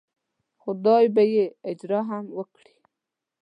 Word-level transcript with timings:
خدای 0.61 1.05
به 1.15 1.23
یې 1.33 1.45
اجر 1.69 1.91
هم 2.09 2.25
ورکړي. 2.37 2.75